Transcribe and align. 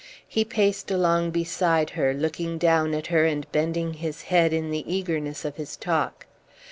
He 0.27 0.43
paced 0.43 0.89
along 0.89 1.29
beside 1.29 1.91
her, 1.91 2.11
looking 2.11 2.57
down 2.57 2.95
at 2.95 3.05
her 3.13 3.23
and 3.25 3.45
bending 3.51 3.93
his 3.93 4.23
head 4.23 4.51
in 4.51 4.71
the 4.71 4.83
eagerness 4.91 5.45
of 5.45 5.57
his 5.57 5.77
talk. 5.77 6.25